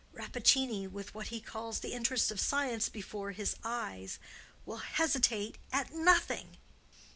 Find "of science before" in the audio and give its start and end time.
2.31-3.33